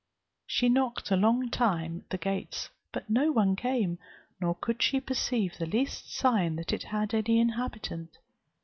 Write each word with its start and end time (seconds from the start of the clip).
She 0.47 0.67
knocked 0.67 1.11
a 1.11 1.15
long 1.15 1.51
time 1.51 1.99
at 1.99 2.09
the 2.09 2.17
gates; 2.17 2.69
but 2.91 3.07
no 3.07 3.31
one 3.31 3.55
came, 3.55 3.99
nor 4.39 4.55
could 4.55 4.81
she 4.81 4.99
perceive 4.99 5.59
the 5.59 5.67
least 5.67 6.11
sign 6.11 6.55
that 6.55 6.73
it 6.73 6.81
had 6.85 7.13
any 7.13 7.39
inhabitant. 7.39 8.17